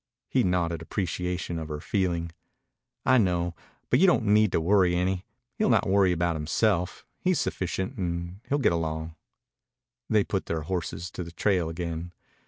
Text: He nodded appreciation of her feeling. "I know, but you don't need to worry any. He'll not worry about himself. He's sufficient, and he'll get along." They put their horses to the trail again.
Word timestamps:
He 0.27 0.41
nodded 0.43 0.81
appreciation 0.81 1.59
of 1.59 1.67
her 1.67 1.79
feeling. 1.79 2.31
"I 3.05 3.19
know, 3.19 3.53
but 3.91 3.99
you 3.99 4.07
don't 4.07 4.25
need 4.25 4.51
to 4.53 4.59
worry 4.59 4.95
any. 4.95 5.27
He'll 5.53 5.69
not 5.69 5.87
worry 5.87 6.11
about 6.11 6.35
himself. 6.35 7.05
He's 7.19 7.39
sufficient, 7.39 7.99
and 7.99 8.39
he'll 8.49 8.57
get 8.57 8.71
along." 8.73 9.13
They 10.09 10.23
put 10.23 10.47
their 10.47 10.61
horses 10.61 11.11
to 11.11 11.23
the 11.23 11.31
trail 11.31 11.69
again. 11.69 12.13